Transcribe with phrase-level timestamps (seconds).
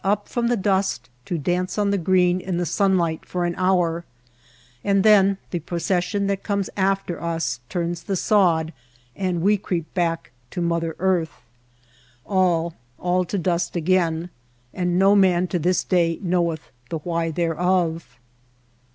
[0.03, 4.03] up from the dust to dance on the green in the sunlight for an hour;
[4.83, 8.73] and then the procession that comes after us turns the sod
[9.15, 11.43] and we creep back to Mother Earth.
[12.25, 14.31] All, all to dust again;
[14.73, 18.17] and no man to this day knoweth the why thereof.